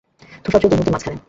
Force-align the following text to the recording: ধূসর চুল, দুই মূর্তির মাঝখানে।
ধূসর 0.43 0.59
চুল, 0.61 0.69
দুই 0.69 0.77
মূর্তির 0.77 0.93
মাঝখানে। 0.93 1.17